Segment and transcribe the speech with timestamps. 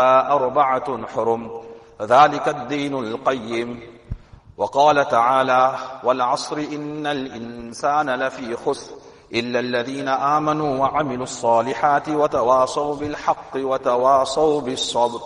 [0.00, 1.50] أربعة حرم
[2.02, 3.80] ذلك الدين القيم
[4.56, 8.90] وقال تعالى والعصر إن الإنسان لفي خسر
[9.34, 15.20] إلا الذين آمنوا وعملوا الصالحات وتواصوا بالحق وتواصوا بالصبر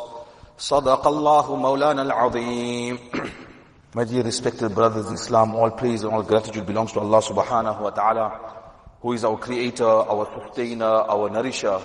[0.59, 2.98] صدق الله مولانا العظيم
[3.93, 7.80] My dear respected brothers in Islam, all praise and all gratitude belongs to Allah subhanahu
[7.80, 8.29] wa ta'ala,
[9.02, 11.80] who is our creator, our sustainer, our nourisher.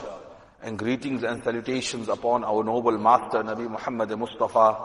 [0.64, 4.78] And greetings and salutations upon our noble master, Nabi Muhammad Mustafa,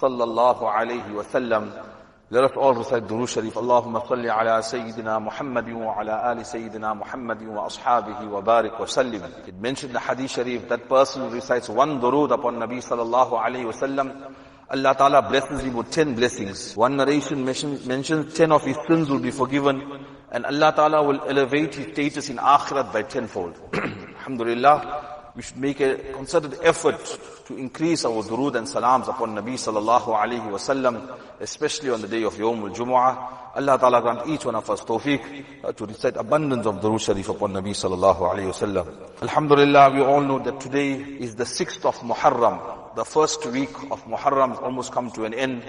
[0.00, 1.86] sallallahu alayhi wa sallam.
[2.28, 3.54] Let us all recite Durood Sharif.
[3.54, 8.84] Allahumma salli ala Sayyidina Muhammadin wa ala ali Sayyidina Muhammadin wa ashabihi wa barik wa
[8.86, 9.46] sallim.
[9.46, 13.66] It mentioned the Hadith Sharif, that person who recites one Durood upon Nabi sallallahu alayhi
[13.66, 14.34] wa sallam,
[14.68, 16.76] Allah Ta'ala blesses him with ten blessings.
[16.76, 21.22] One narration mentions, mentions ten of his sins will be forgiven, and Allah Ta'ala will
[21.28, 23.56] elevate his status in Akhirat by tenfold.
[23.72, 29.52] Alhamdulillah we should make a concerted effort to increase our durood and salams upon Nabi
[29.54, 33.54] sallallahu alayhi wasallam, especially on the day of Yawm al-Jumu'ah.
[33.56, 37.28] Allah Ta'ala grant each one of us tawfiq uh, to recite abundance of durood sharif
[37.28, 39.22] upon Nabi sallallahu alayhi wasallam.
[39.22, 42.94] Alhamdulillah, we all know that today is the 6th of Muharram.
[42.96, 45.62] The first week of Muharram has almost come to an end.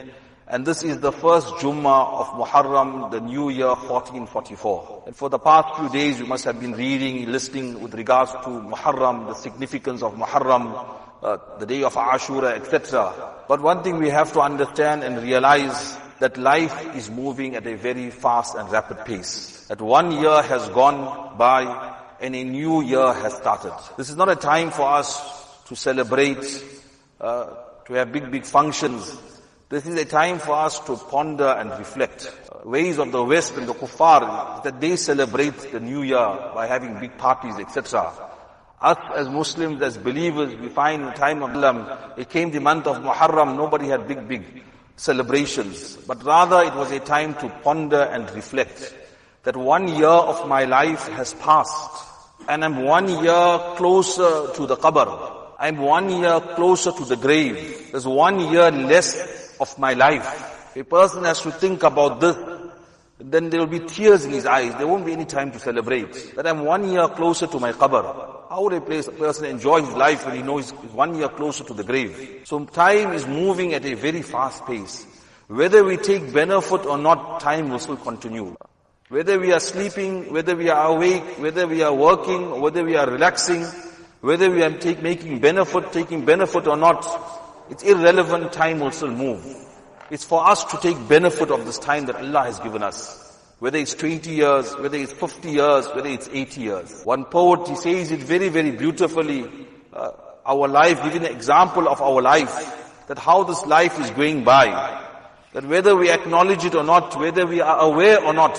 [0.49, 5.03] And this is the first Jummah of Muharram, the new year 1444.
[5.07, 8.47] And for the past few days, you must have been reading, listening with regards to
[8.47, 13.43] Muharram, the significance of Muharram, uh, the day of Ashura, etc.
[13.49, 17.75] But one thing we have to understand and realize that life is moving at a
[17.75, 19.65] very fast and rapid pace.
[19.67, 23.73] That one year has gone by and a new year has started.
[23.97, 25.19] This is not a time for us
[25.65, 26.63] to celebrate,
[27.19, 27.53] uh,
[27.85, 29.17] to have big, big functions,
[29.69, 32.33] this is a time for us to ponder and reflect.
[32.49, 36.67] Uh, ways of the West and the Kuffar, that they celebrate the New Year by
[36.67, 38.13] having big parties, etc.
[38.79, 42.87] Us as Muslims, as believers, we find in time of Allah, it came the month
[42.87, 44.63] of Muharram, nobody had big, big
[44.95, 45.97] celebrations.
[45.97, 48.95] But rather it was a time to ponder and reflect.
[49.43, 52.07] That one year of my life has passed.
[52.47, 55.33] And I'm one year closer to the qabr.
[55.59, 57.89] I'm one year closer to the grave.
[57.91, 60.75] There's one year less of my life.
[60.75, 62.35] A person has to think about this,
[63.19, 64.75] then there will be tears in his eyes.
[64.75, 66.35] There won't be any time to celebrate.
[66.35, 68.03] That I'm one year closer to my qabr.
[68.49, 71.73] How would a person enjoy his life when he knows he's one year closer to
[71.73, 72.41] the grave?
[72.45, 75.05] So time is moving at a very fast pace.
[75.47, 78.55] Whether we take benefit or not, time will still continue.
[79.09, 83.09] Whether we are sleeping, whether we are awake, whether we are working, whether we are
[83.09, 83.65] relaxing,
[84.21, 87.03] whether we are take, making benefit, taking benefit or not,
[87.69, 89.45] it's irrelevant, time will still move.
[90.09, 93.23] It's for us to take benefit of this time that Allah has given us.
[93.59, 97.01] Whether it's 20 years, whether it's 50 years, whether it's 80 years.
[97.03, 99.49] One poet, he says it very, very beautifully.
[99.91, 100.11] Uh,
[100.45, 104.67] our life, giving an example of our life, that how this life is going by.
[105.53, 108.57] That whether we acknowledge it or not, whether we are aware or not,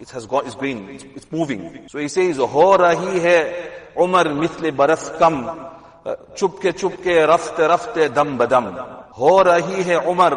[0.00, 1.88] it has got, it's going, it's, it's moving.
[1.88, 5.44] So he says, Ho hai Umar mithle baraf kam,
[6.37, 8.65] Chupke Chupke रफ्ते रफ्ते दम बदम
[9.17, 10.33] हो रही है Umar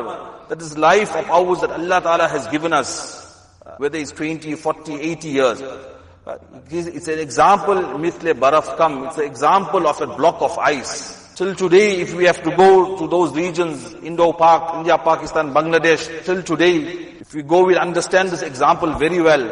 [0.51, 2.91] that is life of ours that Allah Ta'ala has given us
[3.79, 5.63] whether it's 20 40 80 years
[6.71, 11.55] it's an example mithle baraf kam it's an example of a block of ice till
[11.55, 16.43] today if we have to go to those regions Indo Pak India Pakistan Bangladesh till
[16.43, 16.75] today
[17.21, 19.47] if we go we'll understand this example very well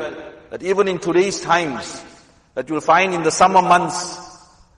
[0.50, 2.02] that even in today's times
[2.54, 4.21] that you'll find in the summer months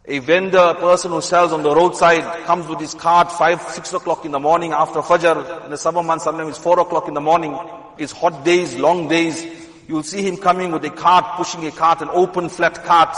[0.07, 3.91] a vendor, a person who sells on the roadside, comes with his cart five, six
[3.93, 5.65] o'clock in the morning after Fajr.
[5.65, 7.57] In the summer months, sometimes it's four o'clock in the morning.
[7.97, 9.45] It's hot days, long days.
[9.87, 13.17] You'll see him coming with a cart, pushing a cart, an open flat cart.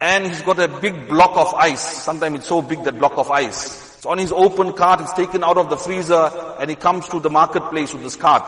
[0.00, 2.02] And he's got a big block of ice.
[2.02, 3.96] Sometimes it's so big that block of ice.
[3.96, 7.20] It's on his open cart, it's taken out of the freezer, and he comes to
[7.20, 8.44] the marketplace with this cart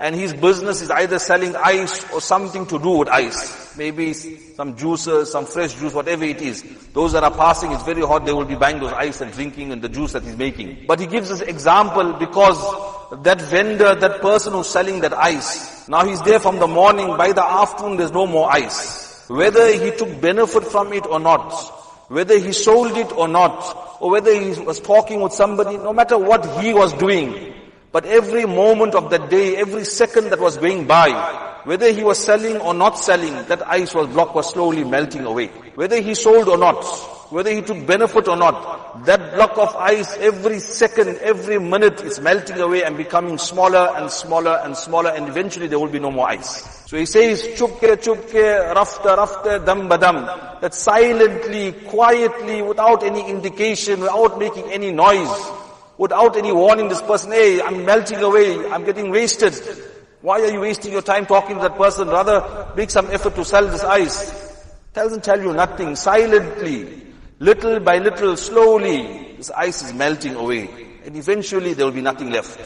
[0.00, 3.76] and his business is either selling ice or something to do with ice.
[3.76, 6.64] Maybe some juices, some fresh juice, whatever it is.
[6.94, 9.72] Those that are passing, it's very hot, they will be buying those ice and drinking
[9.72, 10.84] and the juice that he's making.
[10.88, 12.58] But he gives us example because
[13.22, 17.32] that vendor, that person who's selling that ice, now he's there from the morning, by
[17.32, 19.28] the afternoon there's no more ice.
[19.28, 21.52] Whether he took benefit from it or not,
[22.08, 26.16] whether he sold it or not, or whether he was talking with somebody, no matter
[26.16, 27.49] what he was doing,
[27.92, 31.10] but every moment of that day, every second that was going by,
[31.64, 35.48] whether he was selling or not selling, that ice was block was slowly melting away.
[35.74, 36.84] Whether he sold or not,
[37.32, 42.20] whether he took benefit or not, that block of ice every second, every minute is
[42.20, 46.10] melting away and becoming smaller and smaller and smaller and eventually there will be no
[46.10, 46.80] more ice.
[46.86, 50.60] So he says, chupke, chupke, rafta, rafta, dam badam.
[50.60, 55.28] That silently, quietly, without any indication, without making any noise,
[56.00, 59.54] without any warning this person, hey, I'm melting away, I'm getting wasted.
[60.22, 62.08] Why are you wasting your time talking to that person?
[62.08, 64.74] Rather, make some effort to sell this ice.
[64.94, 65.94] Doesn't tell you nothing.
[65.96, 67.02] Silently,
[67.38, 70.70] little by little, slowly, this ice is melting away.
[71.04, 72.58] And eventually there will be nothing left.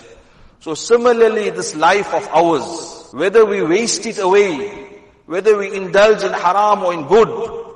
[0.61, 6.33] So similarly, this life of ours, whether we waste it away, whether we indulge in
[6.33, 7.29] haram or in good,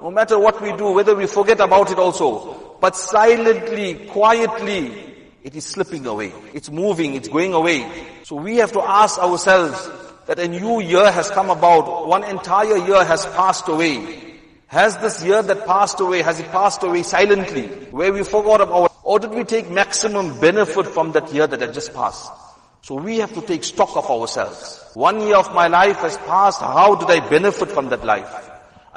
[0.02, 5.07] no matter what we do, whether we forget about it also, but silently, quietly,
[5.42, 6.32] it is slipping away.
[6.54, 7.86] It's moving, it's going away.
[8.24, 9.88] So we have to ask ourselves
[10.26, 14.36] that a new year has come about, one entire year has passed away.
[14.66, 18.92] Has this year that passed away, has it passed away silently, where we forgot about,
[19.02, 22.30] or did we take maximum benefit from that year that had just passed?
[22.82, 24.82] So we have to take stock of ourselves.
[24.94, 28.47] One year of my life has passed, how did I benefit from that life?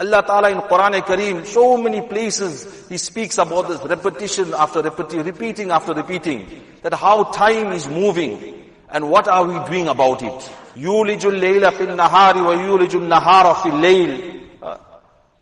[0.00, 5.24] Allah Ta'ala in Quran Kareem, so many places, He speaks about this repetition after repetition,
[5.24, 6.46] repeating after repeating,
[6.82, 10.50] that how time is moving, and what are we doing about it?
[10.76, 14.40] يولج الليل في النهار ويولج النهار في الليل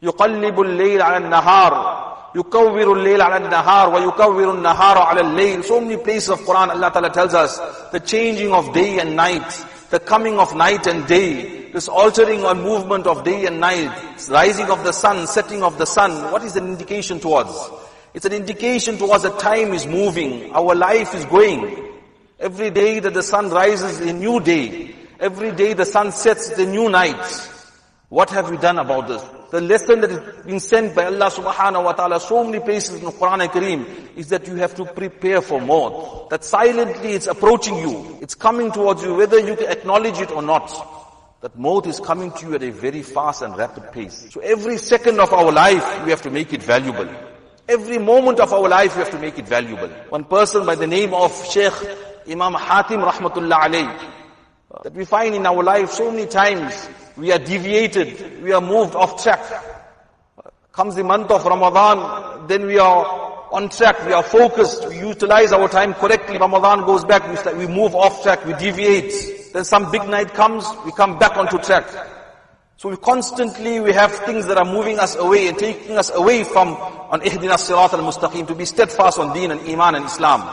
[0.03, 2.05] يقلب الليل على النهار
[2.35, 7.11] يكور الليل على النهار ويكور النهار على الليل so many places of Quran Allah Ta'ala
[7.11, 7.59] tells us
[7.91, 12.56] the changing of day and night the coming of night and day this altering or
[12.56, 13.92] movement of day and night
[14.30, 17.70] rising of the sun setting of the sun what is an indication towards
[18.14, 21.94] it's an indication towards that time is moving our life is going
[22.40, 26.66] every day that the sun rises a new day every day the sun sets a
[26.66, 27.24] new night
[28.10, 31.84] what have we done about this the lesson that is being sent by Allah subhanahu
[31.84, 34.86] wa ta'ala so many places in the Quran and Kareem is that you have to
[34.86, 36.28] prepare for more.
[36.30, 38.20] That silently it's approaching you.
[38.22, 40.70] It's coming towards you whether you can acknowledge it or not.
[41.42, 44.28] That mouth is coming to you at a very fast and rapid pace.
[44.30, 47.08] So every second of our life, we have to make it valuable.
[47.66, 49.88] Every moment of our life, we have to make it valuable.
[50.10, 51.72] One person by the name of Sheikh
[52.30, 54.12] Imam Hatim Rahmatullah alayh,
[54.84, 58.96] that we find in our life so many times, we are deviated, we are moved
[58.96, 59.40] off track.
[60.74, 65.54] Comes the month of Ramadan, then we are on track, we are focused, we utilize
[65.54, 66.38] our time correctly.
[66.38, 69.39] Ramadan goes back, we, start, we move off track, we deviate.
[69.54, 71.86] Then some big night comes, we come back onto track.
[72.78, 76.46] So we constantly, we have things that are moving us away and taking us away
[76.46, 80.48] from on ihdina sirat al-mustaqim, to be steadfast on deen and iman and Islam.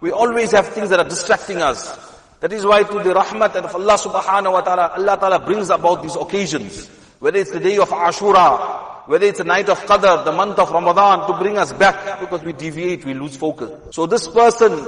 [0.00, 1.96] We always have things that are distracting us.
[2.40, 6.02] That is why to the rahmat of Allah subhanahu wa ta'ala, Allah ta'ala brings about
[6.02, 6.88] these occasions.
[7.20, 10.72] Whether it's the day of Ashura, whether it's the night of Qadr, the month of
[10.72, 13.70] Ramadan, to bring us back because we deviate, we lose focus.
[13.94, 14.84] So this person,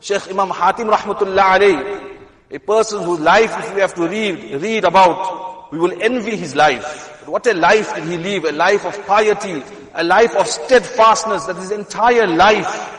[0.00, 2.15] Sheikh Imam Hatim rahmatullah alayh,
[2.50, 6.54] a person whose life if we have to read, read about, we will envy his
[6.54, 7.20] life.
[7.24, 9.62] But what a life did he live, a life of piety,
[9.94, 12.92] a life of steadfastness, that his entire life,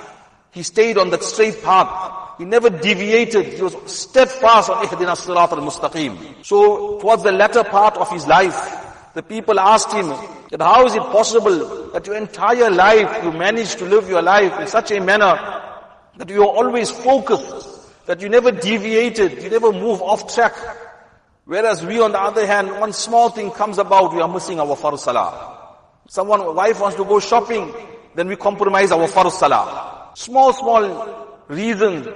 [0.52, 2.36] he stayed on that straight path.
[2.38, 3.54] He never deviated.
[3.54, 6.46] He was steadfast on Ihdina Sirat al-Mustaqim.
[6.46, 10.08] So towards the latter part of his life, the people asked him
[10.52, 14.60] that how is it possible that your entire life you managed to live your life
[14.60, 15.36] in such a manner
[16.18, 17.67] that you are always focused,
[18.08, 20.56] that you never deviated, you never move off track.
[21.46, 24.76] Whereas we on the other hand, one small thing comes about, we are missing our
[24.76, 25.76] farz salah.
[26.08, 27.74] Someone, wife wants to go shopping,
[28.16, 30.12] then we compromise our farz salah.
[30.16, 32.08] Small, small reason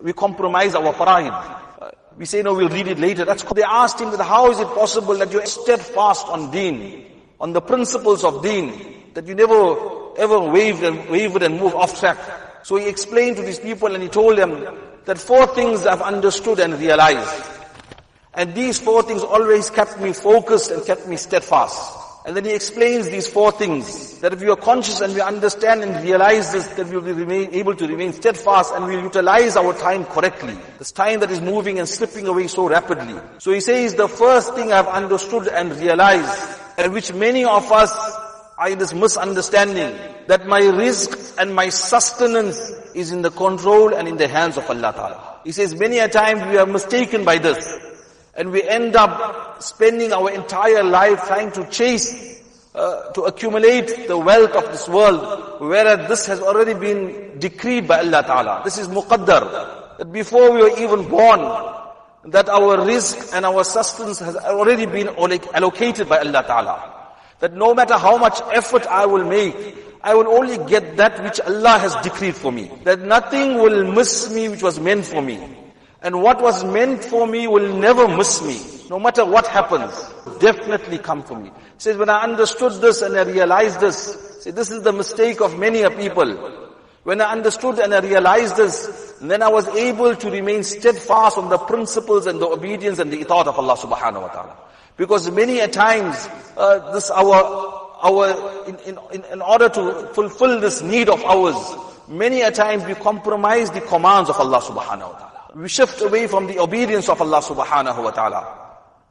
[0.00, 1.30] we compromise our fara'id.
[1.30, 3.24] Uh, we say, no, we'll read it later.
[3.24, 7.06] That's they asked him that how is it possible that you're steadfast on deen,
[7.40, 11.98] on the principles of deen, that you never ever wavered and wavered and moved off
[11.98, 12.18] track.
[12.64, 14.52] So he explained to these people and he told them
[15.06, 17.50] that four things I've understood and realized.
[18.34, 22.00] And these four things always kept me focused and kept me steadfast.
[22.26, 24.18] And then he explains these four things.
[24.20, 27.12] That if we are conscious and we understand and realize this, that we will be
[27.12, 30.56] remain, able to remain steadfast and we will utilize our time correctly.
[30.78, 33.20] This time that is moving and slipping away so rapidly.
[33.38, 37.92] So he says the first thing I've understood and realized, and which many of us
[38.56, 39.94] are in this misunderstanding,
[40.26, 44.68] that my rizq and my sustenance is in the control and in the hands of
[44.70, 45.40] Allah Ta'ala.
[45.44, 47.68] He says many a time we are mistaken by this.
[48.36, 52.42] And we end up spending our entire life trying to chase,
[52.74, 57.98] uh, to accumulate the wealth of this world, whereas this has already been decreed by
[57.98, 58.62] Allah Ta'ala.
[58.64, 59.98] This is muqaddar.
[59.98, 61.40] That before we were even born,
[62.32, 66.90] that our rizq and our sustenance has already been allocated by Allah Ta'ala.
[67.40, 71.40] That no matter how much effort I will make, I will only get that which
[71.40, 72.70] Allah has decreed for me.
[72.84, 75.40] That nothing will miss me which was meant for me.
[76.02, 78.60] And what was meant for me will never miss me.
[78.90, 79.92] No matter what happens,
[80.40, 81.48] definitely come for me.
[81.48, 85.40] He says, when I understood this and I realized this, see, this is the mistake
[85.40, 86.60] of many a people.
[87.04, 91.48] When I understood and I realized this, then I was able to remain steadfast on
[91.48, 94.56] the principles and the obedience and the itaat of Allah subhanahu wa ta'ala.
[94.98, 100.82] Because many a times, uh, this our, our, in, in, in order to fulfill this
[100.82, 101.56] need of ours,
[102.08, 105.50] many a times we compromise the commands of Allah subhanahu wa ta'ala.
[105.54, 108.60] We shift away from the obedience of Allah subhanahu wa ta'ala.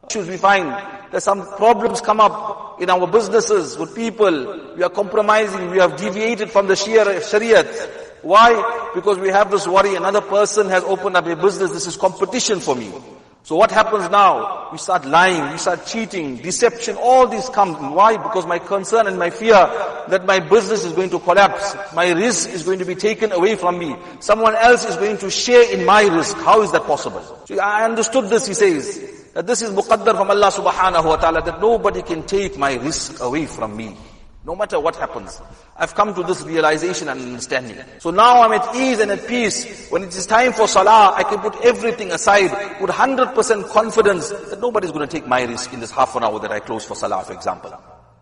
[0.10, 0.68] Issues we find
[1.12, 4.76] that some problems come up in our businesses with people.
[4.76, 5.72] We are compromising.
[5.72, 8.22] We have deviated from the Shariat.
[8.22, 8.92] Why?
[8.94, 9.96] Because we have this worry.
[9.96, 11.72] Another person has opened up a business.
[11.72, 12.92] This is competition for me.
[13.46, 14.70] So what happens now?
[14.72, 17.94] We start lying, we start cheating, deception, all these come.
[17.94, 18.16] Why?
[18.16, 19.52] Because my concern and my fear
[20.08, 23.58] that my business is going to collapse, my rizq is going to be taken away
[23.58, 23.98] from me.
[24.22, 26.42] Someone else is going to share in my rizq.
[26.42, 27.22] How is that possible?
[27.44, 31.44] So I understood this, he says, that this is muqaddar from Allah subhanahu wa ta'ala,
[31.44, 33.98] that nobody can take my rizq away from me.
[34.46, 35.42] No matter what happens.
[35.78, 37.78] I've come to this realization and understanding.
[38.00, 39.90] So now I'm at ease and at peace.
[39.90, 44.60] When it is time for salah, I can put everything aside with 100% confidence that
[44.60, 46.94] nobody's going to take my rizq in this half an hour that I close for
[46.94, 47.74] salah, for example.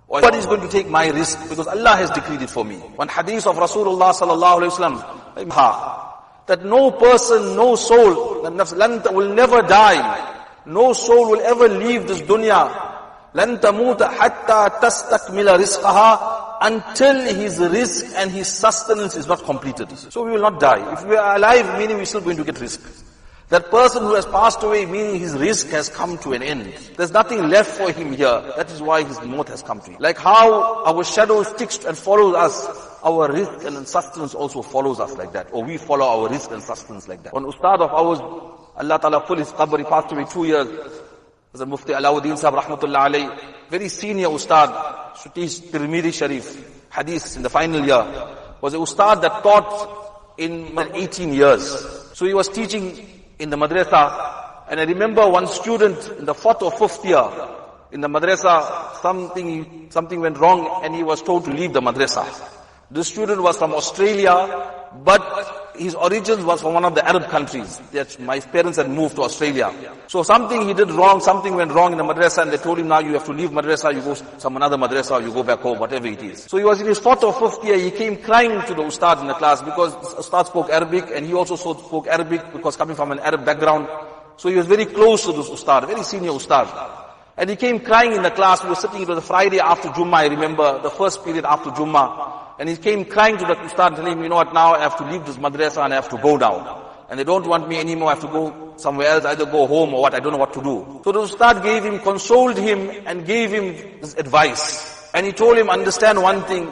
[0.08, 2.75] Or nobody's going to take my rizq because Allah has decreed it for me.
[2.75, 5.01] One hadith of Rasulullah sallallahu alayhi
[5.34, 10.38] wasallam, that no person, no soul, will never die.
[10.68, 12.90] No soul will ever leave this dunya
[13.33, 19.89] لن تموت حتى تستكمل رزقها until his rizq and his sustenance is not completed.
[19.97, 20.93] So we will not die.
[20.93, 23.03] If we are alive, meaning we're still going to get rizq.
[23.50, 26.71] That person who has passed away, meaning his rizq has come to an end.
[26.95, 28.41] There's nothing left for him here.
[28.55, 29.97] That is why his mouth has come to him.
[30.00, 32.67] Like how our shadow sticks and follows us,
[33.03, 35.47] our rizq and sustenance also follows us like that.
[35.51, 37.33] Or we follow our rizq and sustenance like that.
[37.33, 38.19] One ustad of ours,
[38.77, 40.67] Allah Ta'ala full his qabr, he passed away two years.
[41.53, 44.70] Hazrat Mufti Alauddin Sahib Rahmatullah alayhi, very senior ustad,
[45.22, 48.05] to teach Tirmidhi Sharif, hadith in the final year,
[48.62, 51.63] was a ustad that taught in 18 years.
[52.13, 52.98] So he was teaching
[53.38, 57.29] in the madrasa, and I remember one student in the fourth or fifth year,
[57.91, 62.25] in the madrasa, something, something went wrong and he was told to leave the madrasa.
[62.89, 67.80] This student was from Australia, but his origins was from one of the Arab countries.
[67.92, 69.74] That my parents had moved to Australia.
[70.08, 72.88] So something he did wrong, something went wrong in the madrasa and they told him
[72.88, 75.80] now you have to leave madrasa, you go some another madrasa, you go back home,
[75.80, 76.44] whatever it is.
[76.44, 79.20] So he was in his fourth or fifth year, he came crying to the ustad
[79.20, 83.12] in the class because ustad spoke Arabic and he also spoke Arabic because coming from
[83.12, 83.88] an Arab background.
[84.38, 86.68] So he was very close to this ustad, very senior ustad.
[87.41, 88.62] And he came crying in the class.
[88.62, 91.71] We were sitting, it was a Friday after Jummah, I remember, the first period after
[91.71, 92.60] Jummah.
[92.60, 94.95] And he came crying to the Ustad telling him, you know what, now I have
[94.98, 96.91] to leave this madrasa and I have to go now.
[97.10, 99.91] And they don't want me anymore, I have to go somewhere else, either go home
[99.95, 101.01] or what, I don't know what to do.
[101.03, 105.10] So the Ustad gave him, consoled him and gave him this advice.
[105.12, 106.71] And he told him, understand one thing,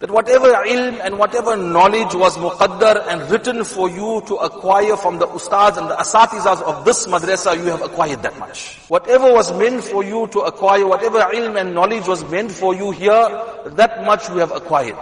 [0.00, 5.18] that whatever ilm and whatever knowledge was muqaddar and written for you to acquire from
[5.18, 8.78] the ustads and the asatizas of this madrasa, you have acquired that much.
[8.88, 12.90] Whatever was meant for you to acquire, whatever ilm and knowledge was meant for you
[12.92, 13.28] here,
[13.76, 14.96] that much you have acquired.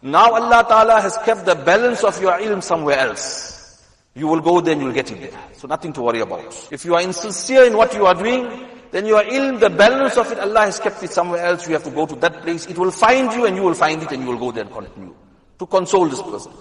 [0.00, 3.84] Now Allah Ta'ala has kept the balance of your ilm somewhere else.
[4.14, 5.40] You will go there and you'll get it there.
[5.52, 6.68] So nothing to worry about.
[6.72, 10.30] If you are insincere in what you are doing, then your ilm, the balance of
[10.32, 11.66] it, Allah has kept it somewhere else.
[11.66, 12.66] You have to go to that place.
[12.66, 14.72] It will find you and you will find it and you will go there and
[14.72, 15.14] continue.
[15.58, 16.52] To console this person.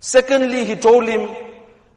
[0.00, 1.28] Secondly, he told him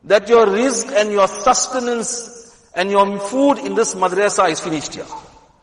[0.04, 5.06] that your rizq and your sustenance and your food in this madrasa is finished here.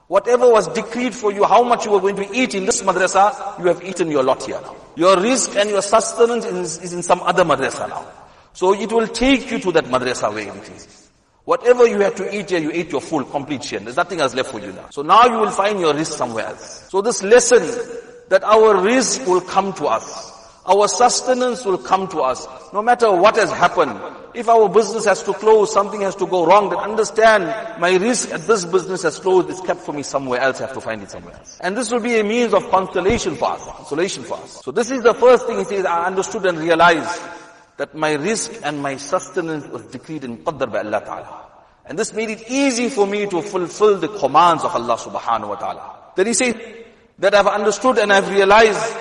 [0.09, 3.59] Whatever was decreed for you, how much you were going to eat in this madrasa,
[3.59, 4.77] you have eaten your lot here now.
[4.97, 8.07] Your rizq and your sustenance is, is in some other madrasa now.
[8.53, 10.33] So it will take you to that madrasa
[10.75, 11.04] is.
[11.45, 13.81] Whatever you have to eat here, you ate your full, complete share.
[13.81, 14.89] There's nothing else left for you now.
[14.91, 16.89] So now you will find your rizq somewhere else.
[16.89, 17.63] So this lesson
[18.31, 20.33] that our rizq will come to us.
[20.65, 22.47] Our sustenance will come to us.
[22.73, 24.01] No matter what has happened.
[24.33, 27.45] If our business has to close, something has to go wrong, then understand
[27.79, 30.75] my rizq at this business has closed, it's kept for me somewhere else, I have
[30.75, 31.59] to find it somewhere else.
[31.61, 34.65] And this will be a means of consolation for us, consolation for us.
[34.65, 37.23] So this is the first thing he says, I understood and realized
[37.77, 41.47] that my rizq and my sustenance was decreed in qadr by Allah Ta'ala.
[41.87, 45.55] And this made it easy for me to fulfill the commands of Allah Subhanahu Wa
[45.57, 45.97] Ta'ala.
[46.17, 46.55] Then he says
[47.19, 48.97] that I've understood and I've realized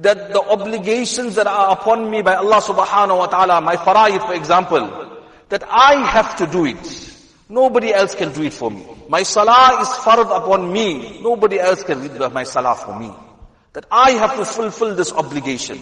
[0.00, 4.34] that the obligations that are upon me by Allah Subhanahu Wa Ta'ala, my fara'id for
[4.34, 7.14] example, that I have to do it.
[7.48, 8.84] Nobody else can do it for me.
[9.08, 11.22] My salah is fard upon me.
[11.22, 13.10] Nobody else can read my salah for me.
[13.78, 15.78] that I have to fulfill this obligation.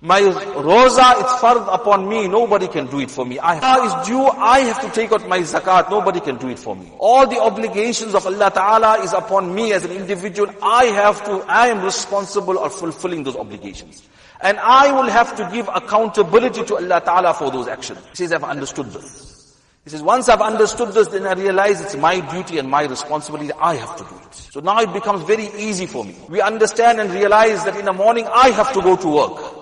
[0.00, 3.40] My roza is fard upon me, nobody can do it for me.
[3.40, 6.76] I is due, I have to take out my zakat, nobody can do it for
[6.76, 6.92] me.
[6.98, 11.42] All the obligations of Allah Ta'ala is upon me as an individual, I have to,
[11.48, 14.08] I am responsible of fulfilling those obligations.
[14.40, 17.98] And I will have to give accountability to Allah Ta'ala for those actions.
[18.10, 19.56] He says, I've understood this.
[19.82, 23.50] He says, once I've understood this, then I realize it's my duty and my responsibility.
[23.58, 24.34] I have to do it.
[24.34, 26.14] So now it becomes very easy for me.
[26.28, 29.57] We understand and realize that in the morning I have to go to work.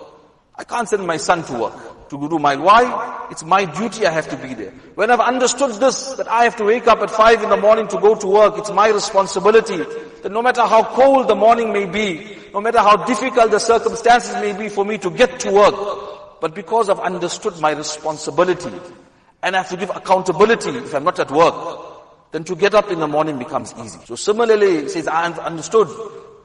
[0.58, 3.28] I can't send my son to work, to do my, why?
[3.30, 4.70] It's my duty I have to be there.
[4.94, 7.88] When I've understood this, that I have to wake up at five in the morning
[7.88, 9.76] to go to work, it's my responsibility,
[10.22, 14.34] that no matter how cold the morning may be, no matter how difficult the circumstances
[14.36, 18.72] may be for me to get to work, but because I've understood my responsibility,
[19.42, 22.90] and I have to give accountability if I'm not at work, then to get up
[22.90, 23.98] in the morning becomes easy.
[24.06, 25.88] So similarly, it says, I have understood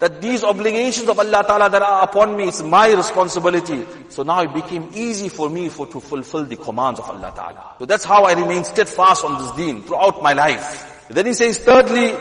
[0.01, 3.85] that these obligations of Allah Ta'ala that are upon me, it's my responsibility.
[4.09, 7.75] So now it became easy for me for to fulfill the commands of Allah Ta'ala.
[7.77, 11.05] So that's how I remain steadfast on this deen throughout my life.
[11.09, 12.15] Then he says thirdly,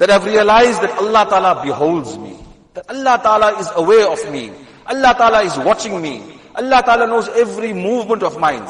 [0.00, 2.34] that I've realized that Allah Ta'ala beholds me.
[2.74, 4.50] That Allah Ta'ala is aware of me.
[4.86, 6.24] Allah Ta'ala is watching me.
[6.56, 8.66] Allah Ta'ala knows every movement of mine.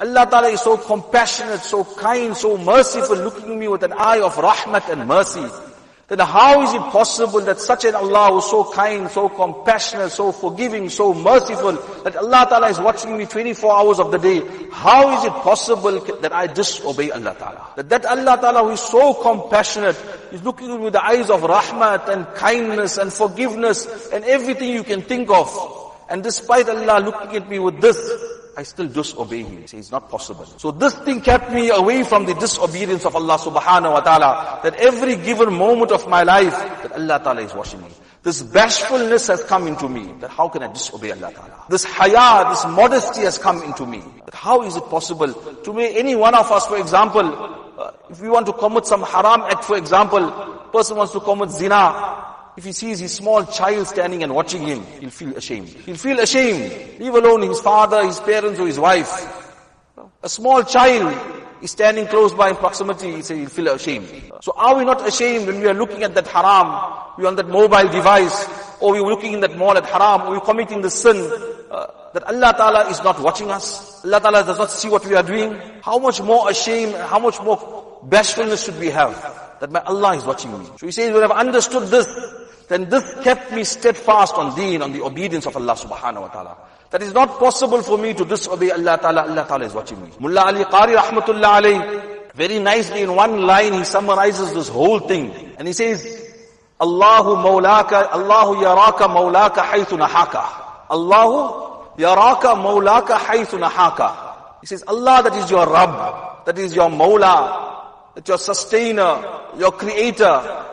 [0.00, 4.34] Allah Ta'ala is so compassionate, so kind, so merciful, looking me with an eye of
[4.34, 5.46] rahmat and mercy
[6.10, 10.10] then how is it possible that such an Allah who is so kind, so compassionate,
[10.10, 14.42] so forgiving, so merciful, that Allah Ta'ala is watching me 24 hours of the day,
[14.72, 17.66] how is it possible that I disobey Allah Ta'ala?
[17.76, 19.96] That, that Allah Ta'ala who is so compassionate,
[20.32, 25.02] is looking with the eyes of rahmat and kindness and forgiveness and everything you can
[25.02, 25.48] think of.
[26.08, 27.96] And despite Allah looking at me with this,
[28.56, 29.66] I still disobey him.
[29.66, 30.44] Say it's not possible.
[30.44, 34.60] So this thing kept me away from the disobedience of Allah subhanahu wa ta'ala.
[34.62, 36.52] That every given moment of my life,
[36.82, 37.88] that Allah ta'ala is watching me.
[38.22, 40.12] This bashfulness has come into me.
[40.20, 41.64] That how can I disobey Allah ta'ala?
[41.70, 44.02] This haya, this modesty has come into me.
[44.26, 47.24] That how is it possible to me, any one of us, for example,
[47.78, 50.30] uh, if we want to commit some haram act, for example,
[50.72, 54.84] person wants to commit zina, if he sees his small child standing and watching him,
[55.00, 55.68] he'll feel ashamed.
[55.68, 57.00] He'll feel ashamed.
[57.00, 59.36] Leave alone his father, his parents or his wife.
[60.22, 64.08] A small child is standing close by in proximity, he he'll feel ashamed.
[64.40, 67.36] So are we not ashamed when we are looking at that haram, we are on
[67.36, 68.46] that mobile device,
[68.80, 71.16] or we're looking in that mall at haram, or we're committing the sin,
[71.70, 74.04] uh, that Allah Ta'ala is not watching us?
[74.04, 75.58] Allah Ta'ala does not see what we are doing?
[75.82, 79.39] How much more ashamed, how much more bashfulness should we have?
[79.60, 80.66] That my Allah is watching me.
[80.78, 82.08] So he says, when I've understood this,
[82.68, 86.56] then this kept me steadfast on deen, on the obedience of Allah subhanahu wa ta'ala.
[86.90, 89.22] That is not possible for me to disobey Allah ta'ala.
[89.22, 90.10] Allah ta'ala is watching me.
[90.18, 95.30] Mullah Ali Qari rahmatullah alayhi, very nicely in one line he summarizes this whole thing.
[95.58, 96.02] And he says,
[96.80, 100.88] Allahu mawlaka, Allahu yaraka mawlaka haythu nahaka.
[100.90, 104.30] Allahu yaraka mawlaka haythu nahaka.
[104.60, 107.69] He says, Allah that is your Rabb, that is your Mawla,
[108.20, 109.22] that your sustainer,
[109.56, 110.66] your creator,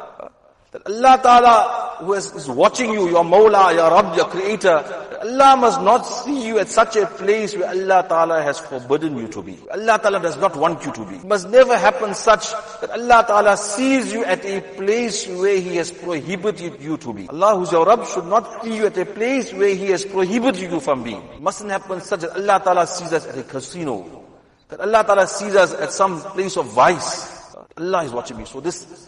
[0.71, 4.83] that Allah Ta'ala who is, is watching you, your Mawla, your Rabb, your Creator,
[5.21, 9.29] Allah must not see you at such a place where Allah Ta'ala has forbidden you
[9.29, 9.57] to be.
[9.71, 11.15] Allah Ta'ala does not want you to be.
[11.15, 15.77] It must never happen such that Allah Ta'ala sees you at a place where He
[15.77, 17.29] has prohibited you to be.
[17.29, 20.69] Allah who's your Rabb should not see you at a place where He has prohibited
[20.69, 21.23] you from being.
[21.33, 24.25] It mustn't happen such that Allah Ta'ala sees us at a casino.
[24.67, 27.36] That Allah Ta'ala sees us at some place of vice.
[27.77, 28.45] Allah is watching me.
[28.45, 29.07] So this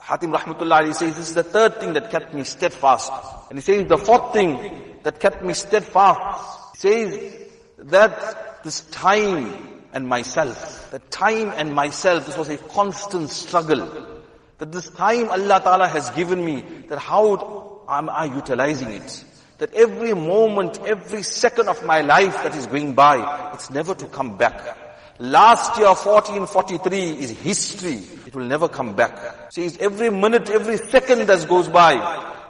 [0.00, 3.12] Hatim Rahmatullah says, this is the third thing that kept me steadfast.
[3.50, 7.34] And he says, the fourth thing that kept me steadfast, he says
[7.78, 14.22] that this time and myself, the time and myself, this was a constant struggle.
[14.58, 19.24] That this time Allah Ta'ala has given me, that how am I utilizing it?
[19.58, 24.06] That every moment, every second of my life that is going by, it's never to
[24.06, 24.78] come back.
[25.18, 28.02] Last year 1443 is history.
[28.26, 29.52] It will never come back.
[29.52, 31.94] See, every minute, every second that goes by,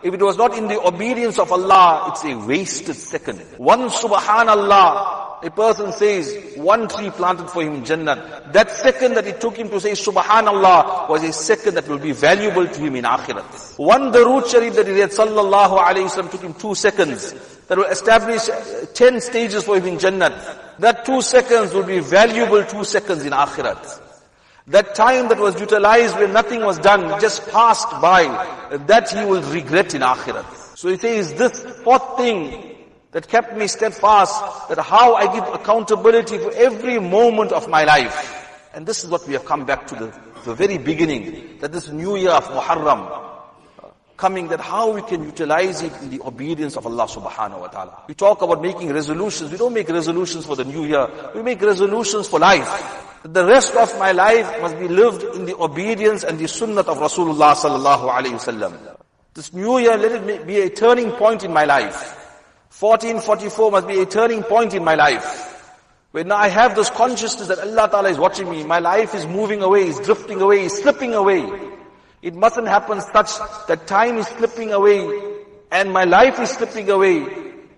[0.03, 3.41] if it was not in the obedience of Allah, it's a wasted second.
[3.59, 8.49] One subhanallah, a person says, one tree planted for him in Jannah.
[8.53, 12.13] That second that it took him to say subhanallah was a second that will be
[12.13, 13.79] valuable to him in akhirat.
[13.79, 17.33] One darood sharif that he read sallallahu alayhi wasallam took him two seconds
[17.69, 20.64] that will establish uh, 10 stages for him in Jannah.
[20.79, 24.01] That two seconds will be valuable two seconds in Akhirat.
[24.69, 28.25] That time that was utilized when nothing was done, just passed by,
[28.87, 30.77] that he will regret in Akhirat.
[30.77, 32.75] So he says, this fourth thing
[33.13, 38.41] that kept me steadfast, that how I give accountability for every moment of my life.
[38.75, 41.91] And this is what we have come back to the, the very beginning, that this
[41.91, 43.34] new year of Muharram,
[44.17, 48.03] coming that how we can utilize it in the obedience of Allah subhanahu wa ta'ala.
[48.09, 49.51] We talk about making resolutions.
[49.51, 51.09] We don't make resolutions for the new year.
[51.35, 52.69] We make resolutions for life.
[53.23, 56.83] That the rest of my life must be lived in the obedience and the sunnah
[56.83, 58.97] of Rasulullah sallallahu alayhi wasallam.
[59.35, 62.21] This new year, let it be a turning point in my life.
[62.79, 65.51] 1444 must be a turning point in my life.
[66.13, 69.63] When I have this consciousness that Allah Ta'ala is watching me, my life is moving
[69.63, 71.43] away, is drifting away, is slipping away.
[72.25, 73.37] It mustn't happen such
[73.69, 74.99] that time is slipping away
[75.71, 77.23] and my life is slipping away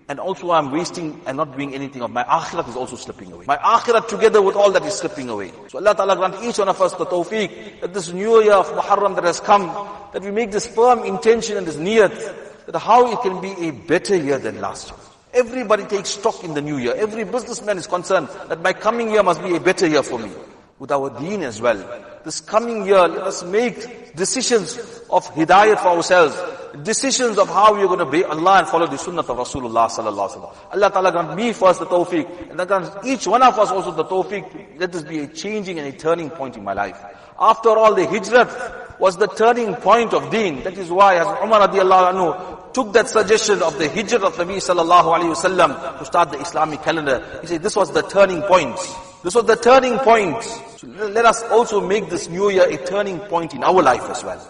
[0.07, 3.43] and also I'm wasting and not doing anything of my akhirat is also slipping away.
[3.45, 5.51] My akhirat together with all that is slipping away.
[5.67, 8.67] So Allah Ta'ala grant each one of us the tawfiq that this new year of
[8.67, 9.67] Muharram that has come,
[10.13, 13.71] that we make this firm intention and this niyat, that how it can be a
[13.71, 14.99] better year than last year.
[15.33, 16.95] Everybody takes stock in the new year.
[16.95, 20.31] Every businessman is concerned that my coming year must be a better year for me.
[20.79, 21.77] With our deen as well.
[22.23, 24.77] This coming year, let us make decisions
[25.09, 26.37] of hidayat for ourselves.
[26.83, 29.89] Decisions of how we are going to obey Allah and follow the sunnah of Rasulullah
[29.89, 30.73] sallallahu alaihi wasallam.
[30.73, 32.51] Allah Ta'ala grant me first the tawfiq.
[32.51, 34.79] And then grant each one of us also the tawfiq.
[34.79, 37.01] Let this be a changing and a turning point in my life.
[37.39, 40.63] After all, the hijrat was the turning point of deen.
[40.63, 44.57] That is why as Umar radiallahu anhu took that suggestion of the hijrat of Nabi
[44.57, 47.23] sallallahu alayhi wasallam to start the Islamic calendar.
[47.41, 48.77] He said this was the turning point.
[49.23, 50.43] This was the turning point.
[50.43, 54.23] So let us also make this new year a turning point in our life as
[54.23, 54.41] well.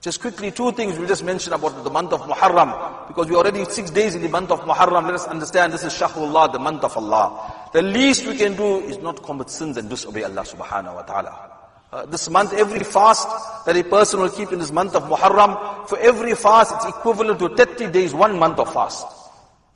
[0.00, 3.38] Just quickly, two things we just mention about the month of Muharram, because we are
[3.38, 5.04] already six days in the month of Muharram.
[5.04, 7.68] Let us understand this is Shahrullah, the month of Allah.
[7.72, 11.50] The least we can do is not commit sins and disobey Allah subhanahu wa ta'ala.
[11.90, 13.28] Uh, this month, every fast
[13.66, 17.40] that a person will keep in this month of Muharram, for every fast, it's equivalent
[17.40, 19.04] to 30 days, one month of fast.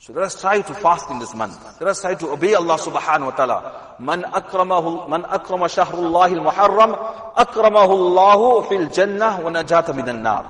[0.03, 1.55] So let us try to fast in this month.
[1.79, 3.95] Let us try to obey Allah subhanahu wa ta'ala.
[3.99, 6.91] Man akramahu, man akrama shahrullahi al-muharram,
[7.39, 10.43] akramahu Allahu fil jannah wa najata minan nar.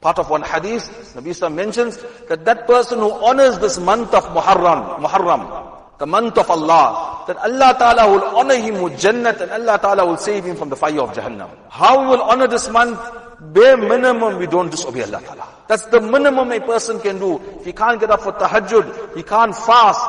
[0.00, 0.86] Part of one hadith,
[1.16, 6.38] Nabi Islam mentions that that person who honors this month of Muharram, Muharram, the month
[6.38, 10.44] of Allah, that Allah Ta'ala will honor him with Jannat and Allah Ta'ala will save
[10.44, 11.50] him from the fire of Jahannam.
[11.68, 12.98] How we will honor this month?
[13.40, 15.48] Bare minimum, we don't disobey Allah Ta'ala.
[15.66, 17.40] That's the minimum a person can do.
[17.58, 20.00] If he can't get up for tahajjud, he can't fast,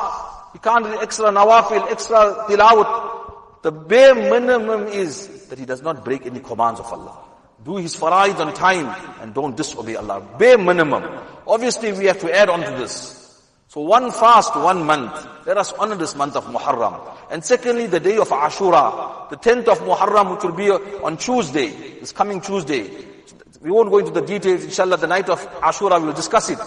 [0.52, 3.62] he can't do extra nawafil, extra tilawat.
[3.62, 7.18] The bare minimum is that he does not break any commands of Allah.
[7.64, 8.86] Do his faraid on time
[9.20, 10.22] and don't disobey Allah.
[10.38, 11.04] Bare minimum.
[11.46, 13.19] Obviously we have to add on to this.
[13.70, 15.46] So one fast, one month.
[15.46, 17.16] Let us honor this month of Muharram.
[17.30, 20.68] And secondly, the day of Ashura, the 10th of Muharram, which will be
[21.04, 22.90] on Tuesday, this coming Tuesday.
[23.60, 26.58] We won't go into the details, inshallah, the night of Ashura, we will discuss it.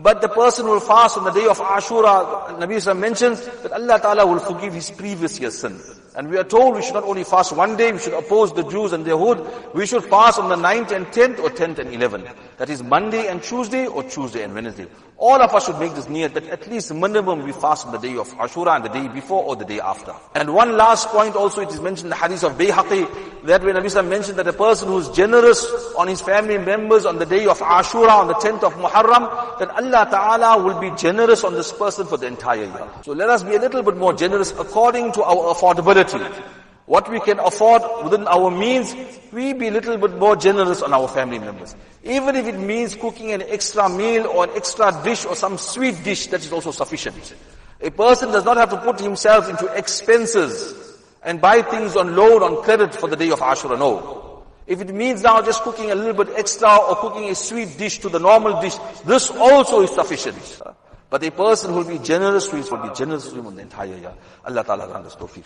[0.00, 3.98] But the person will fast on the day of Ashura, Nabi Sallam mentions that Allah
[3.98, 5.80] Ta'ala will forgive his previous year's sin.
[6.14, 8.62] And we are told we should not only fast one day, we should oppose the
[8.62, 9.44] Jews and their hood.
[9.74, 12.34] We should fast on the 9th and 10th or 10th and 11th.
[12.58, 14.86] That is Monday and Tuesday or Tuesday and Wednesday.
[15.16, 17.98] All of us should make this niyat that at least minimum we fast on the
[17.98, 20.14] day of Ashura and the day before or the day after.
[20.34, 23.74] And one last point also, it is mentioned in the hadith of Bayhaqi, that when
[23.74, 25.64] Nabi Sallam mentioned that a person who is generous
[25.96, 29.70] on his family members on the day of Ashura, on the 10th of Muharram, then
[29.70, 32.88] Allah Ta'ala will be generous on this person for the entire year.
[33.02, 36.20] So let us be a little bit more generous according to our affordability.
[36.86, 38.94] What we can afford within our means,
[39.30, 41.76] we be a little bit more generous on our family members.
[42.02, 46.02] Even if it means cooking an extra meal or an extra dish or some sweet
[46.02, 47.34] dish, that is also sufficient.
[47.80, 52.42] A person does not have to put himself into expenses and buy things on loan,
[52.42, 53.78] on credit for the day of Ashura.
[53.78, 54.27] No.
[54.68, 58.00] If it means now just cooking a little bit extra or cooking a sweet dish
[58.00, 58.76] to the normal dish,
[59.06, 60.60] this also is sufficient.
[61.08, 63.56] But a person who will be generous to him will be generous to him on
[63.56, 64.12] the entire year.
[64.44, 65.44] Allah Ta'ala grant us tawfiq